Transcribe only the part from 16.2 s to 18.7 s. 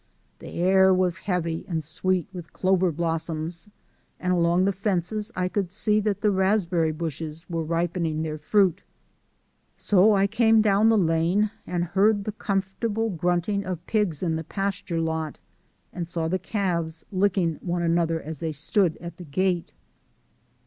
the calves licking one another as they